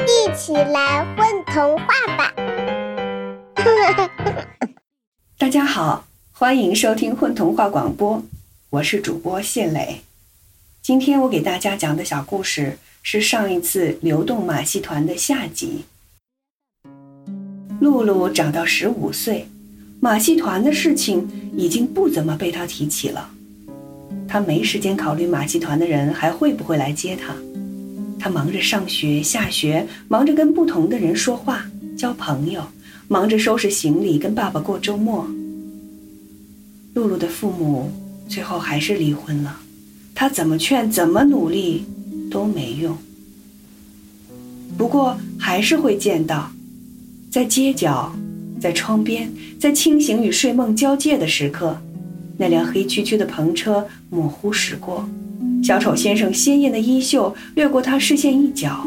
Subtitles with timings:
[0.00, 2.32] 一起来混童话吧！
[5.38, 8.22] 大家好，欢迎收听混童话广播，
[8.70, 10.00] 我是主播谢磊。
[10.80, 15.84] 今天我给大家讲的小故事是上一次流动马戏团的下集。
[17.80, 19.48] 露露长到十五岁，
[20.00, 23.30] 马戏团的事情已经不怎么被她提起了。
[24.26, 27.34] 她没时间考虑马戏团的人还会不会来接她。
[28.22, 31.66] 他忙着上学、下学，忙着跟不同的人说话、
[31.98, 32.62] 交朋友，
[33.08, 35.26] 忙着收拾行李跟爸爸过周末。
[36.94, 37.90] 露露的父母
[38.28, 39.58] 最后还是离婚了。
[40.14, 41.84] 他怎么劝，怎么努力
[42.30, 42.96] 都没用。
[44.78, 46.48] 不过还是会见到，
[47.28, 48.14] 在街角，
[48.60, 51.76] 在窗边，在清醒与睡梦交界的时刻，
[52.36, 55.08] 那辆黑黢黢的篷车模糊驶过，
[55.62, 58.86] 小丑先生鲜艳的衣袖掠过他视线一角，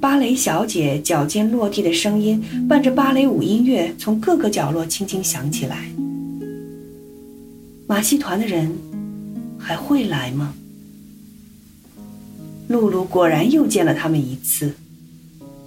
[0.00, 5.84] 芭蕾小姐脚尖落地的声音伴着芭蕾舞音乐从各个角落轻轻响起来。
[7.86, 8.70] 马戏团的人。
[9.60, 10.54] 还会来吗？
[12.68, 14.72] 露露果然又见了他们一次。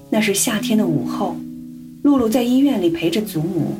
[0.10, 1.36] 那是夏天的午后，
[2.02, 3.76] 露露在医院里陪着祖母。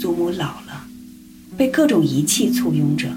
[0.00, 0.86] 祖母老了，
[1.56, 3.08] 被各种仪器簇拥着，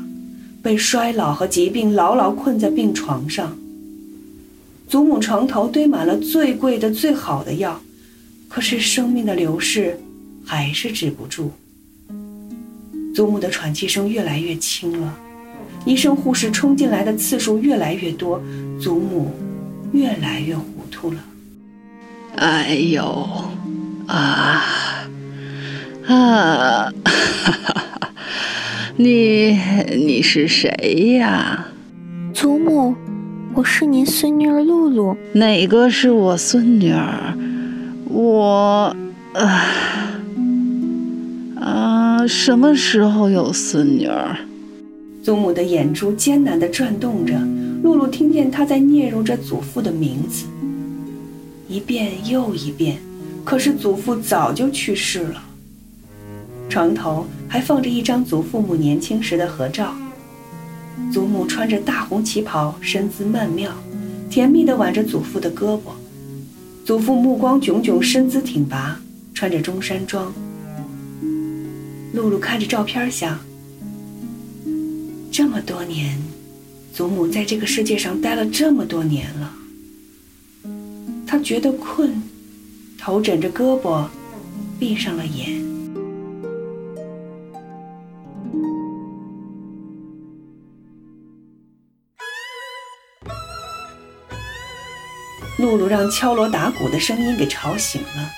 [0.62, 3.58] 被衰老和疾病牢牢困在病床上。
[4.88, 7.82] 祖母床头堆满了最贵的、最好的药，
[8.50, 10.00] 可是生命的流逝
[10.46, 11.52] 还是止不住。
[13.16, 15.18] 祖母的喘气声越来越轻了。
[15.86, 18.42] 医生护士冲进来的次数越来越多，
[18.80, 19.32] 祖母
[19.94, 21.20] 越来越糊涂了。
[22.36, 23.04] 哎呦，
[24.08, 24.64] 啊
[26.08, 26.94] 啊！
[26.94, 26.94] 哈
[27.64, 27.81] 哈
[29.04, 29.58] 你
[29.98, 31.66] 你是谁呀？
[32.36, 32.94] 祖母，
[33.56, 35.18] 我是您孙女儿露露。
[35.34, 37.36] 哪个是我孙女儿？
[38.06, 38.96] 我
[39.34, 40.22] 啊
[41.60, 42.28] 啊！
[42.28, 44.38] 什么时候有孙女儿？
[45.24, 47.34] 祖母的眼珠艰难地转动着，
[47.82, 50.46] 露露听见她在嗫嚅着祖父的名字，
[51.68, 52.98] 一遍又一遍。
[53.44, 55.44] 可是祖父早就去世了。
[56.72, 59.94] 床头还放着一张祖父母年轻时的合照，
[61.12, 63.74] 祖母穿着大红旗袍，身姿曼妙，
[64.30, 65.92] 甜蜜地挽着祖父的胳膊。
[66.86, 68.98] 祖父目光炯炯，身姿挺拔，
[69.34, 70.34] 穿着中山装。
[72.14, 73.38] 露露看着照片想。
[75.30, 76.18] 这么多年，
[76.94, 79.54] 祖母在这个世界上待了这么多年了。
[81.28, 82.24] 她觉得困，
[82.98, 84.08] 头枕着胳膊，
[84.80, 85.71] 闭上了眼。
[95.62, 98.32] 露露让敲锣打鼓的声音给吵醒了，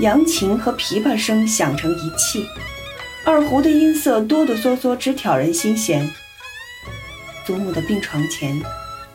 [0.00, 2.44] 扬琴和琵琶声响成一气，
[3.24, 6.10] 二胡的音色哆哆嗦嗦，直挑人心弦。
[7.46, 8.60] 祖母的病床前，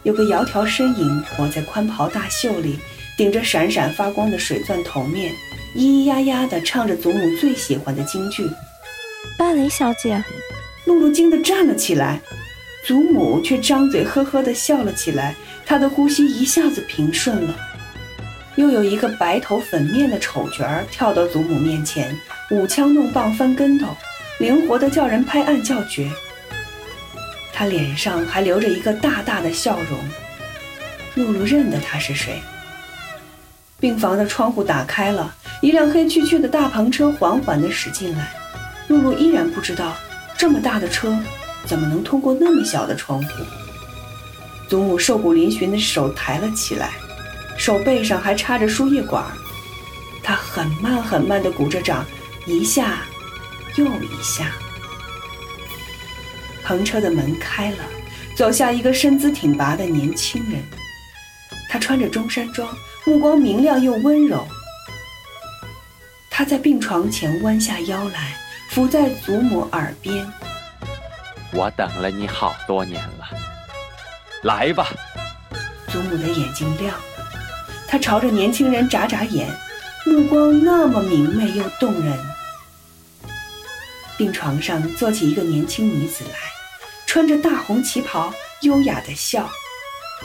[0.04, 2.80] 有个窈窕身影裹在宽袍大袖里，
[3.18, 5.34] 顶着闪闪发光的水钻头面，
[5.76, 8.50] 咿咿呀呀地唱着祖母最喜欢的京剧。
[9.38, 10.24] 芭蕾小姐，
[10.86, 12.22] 露露惊得站了起来，
[12.84, 17.56] 祖母却张嘴呵呵地笑了起来，她的呼吸一下子平顺了。
[18.56, 22.16] 又有一个白头粉面的丑角儿跳到祖母面前，
[22.50, 23.96] 舞枪弄棒翻跟头，
[24.40, 26.10] 灵活的叫人拍案叫绝。
[27.54, 30.00] 他脸上还留着一个大大的笑容，
[31.16, 32.42] 露露认得他是谁。
[33.80, 38.32] 病房的窗户打开了，一辆黑黢黢的大篷车缓缓地驶进来。
[38.88, 39.96] 露露依然不知道，
[40.38, 41.18] 这么大的车
[41.66, 43.30] 怎么能通过那么小的窗户。
[44.68, 46.92] 祖母瘦骨嶙峋的手抬了起来，
[47.58, 49.26] 手背上还插着输液管。
[50.24, 52.06] 她很慢很慢地鼓着掌，
[52.46, 53.00] 一下
[53.76, 54.52] 又一下。
[56.66, 57.78] 篷车的门开了，
[58.36, 60.64] 走下一个身姿挺拔的年轻人。
[61.70, 62.68] 他穿着中山装，
[63.06, 64.46] 目光明亮又温柔。
[66.30, 68.36] 他在病床前弯下腰来，
[68.70, 70.26] 伏在祖母耳边
[71.54, 73.28] ：“我等了你好多年了，
[74.44, 74.88] 来吧。”
[75.92, 77.04] 祖母的眼睛亮了，
[77.88, 79.50] 她朝着年轻人眨眨眼，
[80.06, 82.18] 目光那么明媚又动人。
[84.18, 86.52] 病床上坐起一个年轻女子来。
[87.08, 89.50] 穿着大红旗袍，优雅的笑。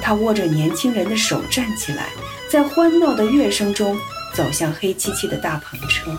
[0.00, 2.10] 她握着年轻人的手站起来，
[2.48, 3.98] 在欢闹的乐声中
[4.32, 6.16] 走向黑漆漆的大篷车。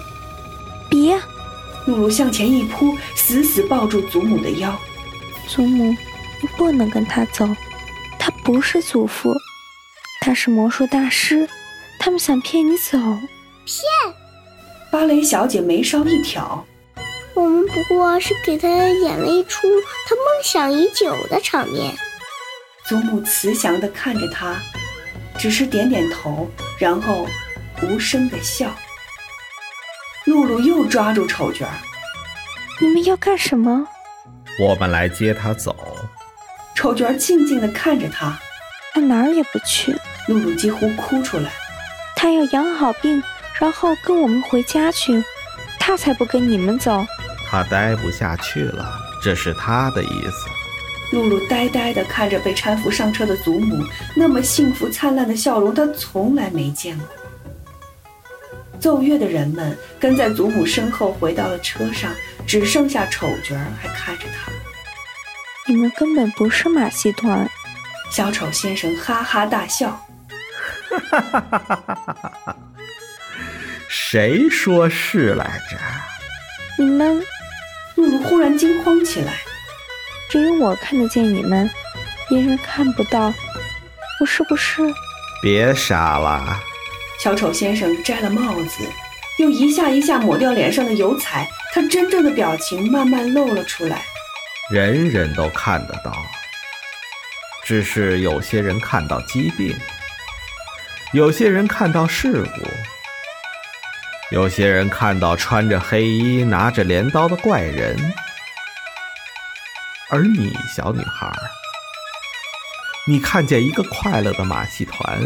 [0.89, 1.17] 别！
[1.85, 4.77] 露露向前一扑，死死抱住祖母的腰。
[5.47, 5.95] 祖母，
[6.41, 7.47] 你不能跟他走，
[8.19, 9.33] 他不是祖父，
[10.21, 11.47] 他是魔术大师。
[11.99, 12.97] 他们想骗你走。
[13.65, 13.81] 骗
[14.91, 16.65] 芭蕾小姐眉梢一挑，
[17.33, 19.67] 我们不过是给他演了一出
[20.07, 21.93] 他梦想已久的场面。
[22.85, 24.55] 祖母慈祥地看着他，
[25.37, 27.27] 只是点点头，然后
[27.81, 28.73] 无声地笑。
[30.25, 31.73] 露露又抓住丑角儿，
[32.79, 33.87] 你们要干什么？
[34.59, 35.75] 我们来接他走。
[36.75, 38.39] 丑角儿静静地看着他，
[38.93, 39.95] 他哪儿也不去，
[40.27, 41.51] 露露几乎哭出来。
[42.15, 43.21] 他要养好病，
[43.59, 45.23] 然后跟我们回家去。
[45.79, 47.05] 他才不跟你们走。
[47.49, 48.91] 他待不下去了，
[49.23, 51.15] 这是他的意思。
[51.15, 53.81] 露露呆呆地看着被搀扶上车的祖母，
[54.13, 57.07] 那么幸福灿烂的笑容，她从来没见过。
[58.79, 62.11] 奏乐的人们跟在祖母身后回到了车上，
[62.45, 64.46] 只剩下丑角儿还看着他。
[65.69, 67.45] 你们根本不是马戏团。
[68.09, 69.89] 小丑先生哈哈大笑，
[70.89, 72.55] 哈哈哈哈哈哈
[73.89, 75.77] 谁说是来着？
[76.77, 77.21] 你们
[77.95, 79.33] 露露忽然惊慌起来。
[80.29, 81.69] 只有我看得见你们，
[82.29, 83.33] 别人看不到。
[84.21, 84.81] 我是不是？
[85.41, 86.57] 别傻了，
[87.19, 88.83] 小丑先生摘了帽子，
[89.37, 94.01] 又一下一下抹掉脸上的油彩，他真正的表情慢慢露了出来。
[94.69, 96.11] 人人都看得到，
[97.63, 99.73] 只是有些人看到疾病，
[101.13, 102.67] 有些人看到事故，
[104.29, 107.97] 有些人看到穿着黑衣、拿着镰刀的怪人。
[110.09, 111.31] 而你，小女孩，
[113.05, 115.17] 你看见一个快乐的马戏团，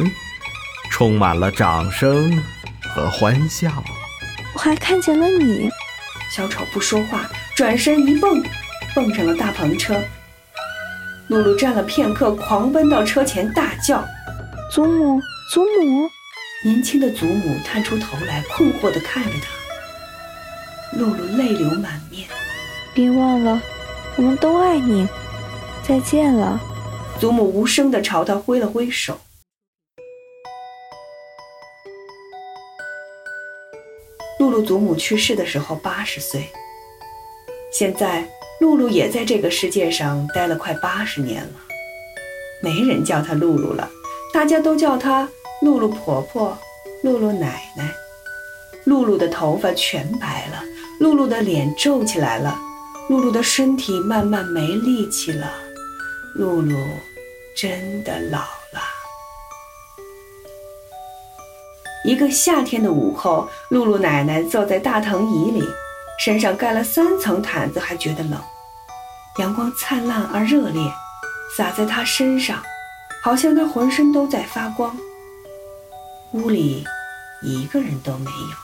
[0.91, 2.44] 充满了掌声
[2.87, 3.71] 和欢笑。
[4.53, 5.67] 我还看见了你。
[6.29, 8.41] 小丑不说话，转身一蹦，
[8.95, 9.95] 蹦上了大篷车。
[11.27, 14.03] 露露站了片刻，狂奔到车前，大叫
[14.71, 15.21] ：“祖母，
[15.53, 16.09] 祖母！”
[16.63, 20.97] 年轻的祖母探出头来，困惑地看着他。
[20.97, 22.27] 露露泪流满面。
[22.93, 23.61] 别忘了。
[24.17, 25.07] 我们都爱你，
[25.87, 26.59] 再见了。
[27.17, 29.17] 祖母无声地朝他挥了挥手。
[34.37, 36.49] 露露祖母去世的时候八十岁，
[37.71, 38.27] 现在
[38.61, 41.53] 露露也在这个世界上待了快八十年了。
[42.61, 43.89] 没人叫她露露了，
[44.31, 45.27] 大家都叫她
[45.63, 46.55] 露露婆婆、
[47.01, 47.91] 露露奶奶。
[48.85, 50.63] 露露的头发全白了，
[50.99, 52.59] 露露的脸皱起来了。
[53.09, 55.51] 露露的身体慢慢没力气了，
[56.35, 56.77] 露露
[57.57, 58.79] 真的老了。
[62.05, 65.63] 一个夏天的午后，露露奶奶坐在大藤椅里，
[66.23, 68.39] 身上盖了三层毯子，还觉得冷。
[69.39, 70.94] 阳光灿烂而热烈，
[71.57, 72.62] 洒在她身上，
[73.23, 74.95] 好像她浑身都在发光。
[76.33, 76.85] 屋里
[77.41, 78.56] 一个人都没有。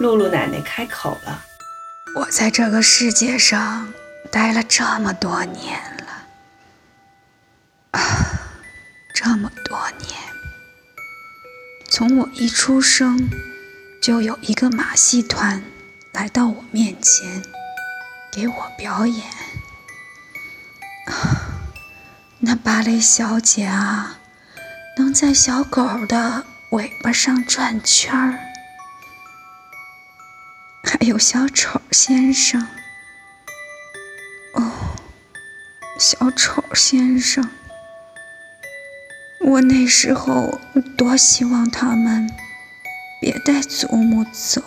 [0.00, 1.42] 露露奶奶开口了。
[2.16, 3.90] 我在这个世界上
[4.30, 6.12] 待了这么多年了，
[7.92, 8.00] 啊，
[9.14, 10.10] 这么多年。
[11.90, 13.30] 从我一出生，
[14.00, 15.62] 就有一个马戏团
[16.12, 17.42] 来到我面前，
[18.32, 19.26] 给我表演。
[22.40, 24.18] 那芭蕾小姐啊，
[24.96, 28.38] 能在小狗的尾巴上转圈儿。
[30.82, 32.66] 还有小丑先生，
[34.54, 34.72] 哦，
[35.98, 37.50] 小丑先生，
[39.44, 40.58] 我那时候
[40.96, 42.26] 多希望他们
[43.20, 44.62] 别带祖母走。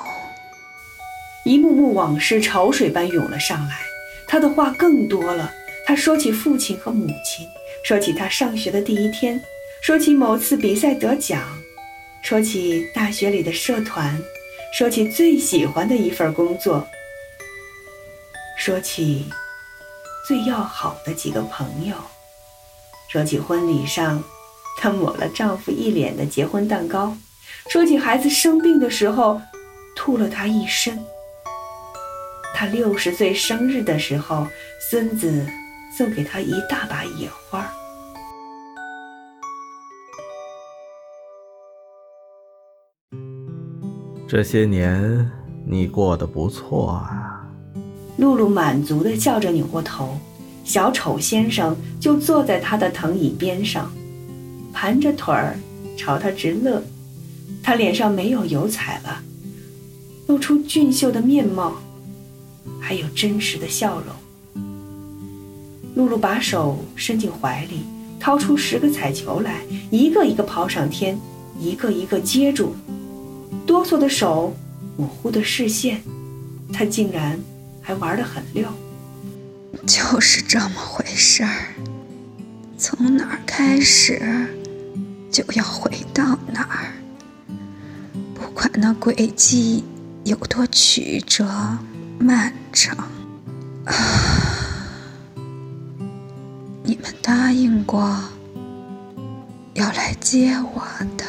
[1.43, 3.79] 一幕幕往事潮水般涌了上来，
[4.27, 5.51] 他的话更多了。
[5.85, 7.45] 他说起父亲和母亲，
[7.83, 9.41] 说起他上学的第一天，
[9.81, 11.41] 说起某次比赛得奖，
[12.21, 14.17] 说起大学里的社团。
[14.71, 16.87] 说起最喜欢的一份工作，
[18.57, 19.29] 说起
[20.27, 21.95] 最要好的几个朋友，
[23.07, 24.23] 说起婚礼上
[24.79, 27.15] 她抹了丈夫一脸的结婚蛋糕，
[27.69, 29.41] 说起孩子生病的时候
[29.95, 30.99] 吐了他一身。
[32.53, 34.45] 他六十岁生日的时候，
[34.91, 35.45] 孙子
[35.97, 37.67] 送给他一大把野花。
[44.27, 45.31] 这些年
[45.65, 47.47] 你过得不错啊，
[48.17, 50.17] 露露满足地笑着扭过头，
[50.63, 53.91] 小丑先生就坐在他的藤椅边上，
[54.71, 55.57] 盘着腿儿
[55.97, 56.83] 朝他直乐。
[57.61, 59.23] 他脸上没有油彩了，
[60.27, 61.75] 露出俊秀的面貌，
[62.79, 64.63] 还有真实的笑容。
[65.95, 67.81] 露露把手伸进怀里，
[68.19, 71.19] 掏出十个彩球来，一个一个抛上天，
[71.59, 72.75] 一个一个接住，
[73.67, 74.55] 哆嗦的手，
[74.97, 76.01] 模糊的视线，
[76.73, 77.39] 他竟然
[77.81, 78.67] 还玩得很溜。
[79.85, 81.73] 就是这么回事儿，
[82.77, 84.47] 从哪儿开始，
[85.29, 86.93] 就要回到哪儿，
[88.53, 89.83] 不管那轨迹
[90.25, 91.43] 有多曲折
[92.19, 92.95] 漫长。
[93.85, 93.93] 啊，
[96.83, 97.99] 你们答应过
[99.73, 100.83] 要来接我
[101.17, 101.25] 的。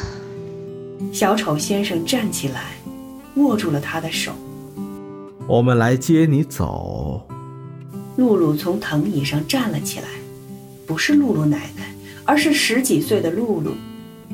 [1.11, 2.75] 小丑先生站起来，
[3.37, 4.31] 握住了他的手。
[5.47, 7.27] 我们来接你走。
[8.17, 10.05] 露露从藤椅上站了起来，
[10.85, 11.91] 不是露露奶奶，
[12.23, 13.71] 而是十几岁的露露。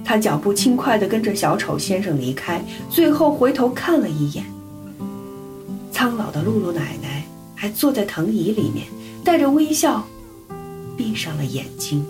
[0.03, 4.43] 他脚步轻快地跟着小丑先生离开，最后回头看了一眼。
[5.91, 8.87] 苍老的露露奶奶还坐在藤椅里面，
[9.23, 10.05] 带着微笑，
[10.97, 12.05] 闭上了眼睛。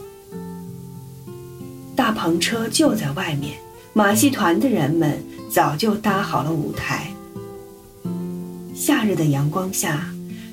[1.95, 3.57] 大篷车就在外面，
[3.93, 7.11] 马戏团的人们早就搭好了舞台。
[8.73, 10.07] 夏日的阳光下。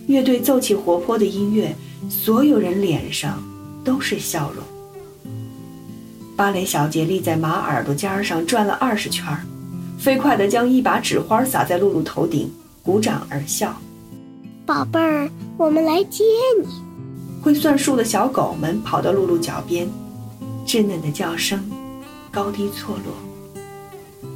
[0.09, 1.77] 乐队奏起活泼的音乐，
[2.09, 3.43] 所有人脸上
[3.85, 4.65] 都是笑容。
[6.39, 9.37] 芭蕾小姐立在马耳朵尖上转了二十圈，
[9.99, 12.49] 飞快地将一把纸花撒在露露头顶，
[12.81, 13.77] 鼓掌而笑。
[14.65, 16.23] 宝贝儿，我们来接
[16.63, 16.69] 你。
[17.43, 19.89] 会算数的小狗们跑到露露脚边，
[20.65, 21.69] 稚嫩的叫声
[22.31, 23.13] 高低错落。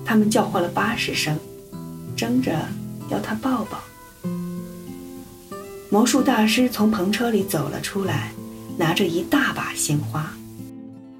[0.04, 1.38] 它们叫唤了八十声，
[2.16, 2.52] 争着
[3.10, 3.78] 要她抱抱。
[5.88, 8.32] 魔术大师从篷车里走了出来，
[8.76, 10.28] 拿着一大把鲜花。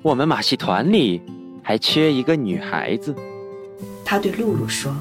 [0.03, 1.23] 我们马戏团里
[1.63, 3.15] 还缺一个女孩子。
[4.05, 4.93] 他对露露说。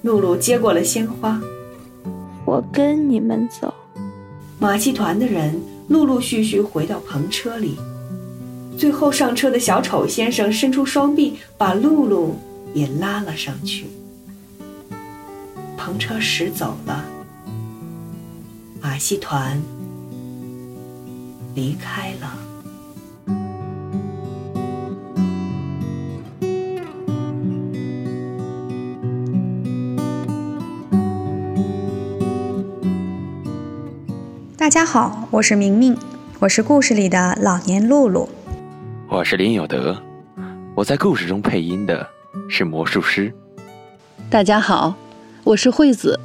[0.00, 1.38] 露露接过了鲜花。
[2.46, 3.74] 我跟你们走。
[4.58, 7.76] 马戏团的人陆陆续续回到篷车里，
[8.78, 12.36] 最后上车的小丑先生伸出双臂，把露露
[12.72, 13.86] 也拉了上去。
[15.76, 17.04] 篷车驶走了。
[18.80, 19.60] 马戏团
[21.54, 22.38] 离开了。
[34.66, 35.96] 大家好，我是明明，
[36.40, 38.28] 我是故事里的老年露露。
[39.08, 39.96] 我是林有德，
[40.74, 42.04] 我在故事中配音的
[42.48, 43.32] 是魔术师。
[44.28, 44.96] 大家好，
[45.44, 46.18] 我是惠子，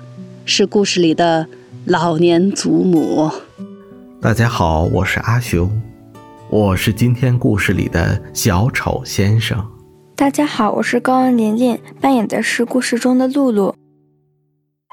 [0.44, 1.46] 是故事里的。
[1.86, 3.30] 老年祖母，
[4.20, 5.80] 大家好，我是阿雄，
[6.50, 9.64] 我是今天故事里的小丑先生。
[10.16, 13.76] 大家好，我是高恩琳琳，扮演的是故事中的露露。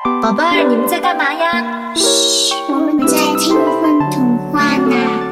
[0.05, 1.93] 宝贝儿，你们在干嘛呀？
[1.97, 5.28] 嘘，我们在听风童话呢。